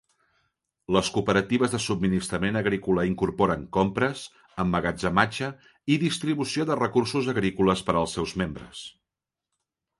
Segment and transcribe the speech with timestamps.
[0.95, 4.25] Les cooperatives de subministrament agrícola incorporen compres,
[4.65, 5.51] emmagatzematge
[5.97, 8.85] i distribució de recursos agrícoles per als seus membres.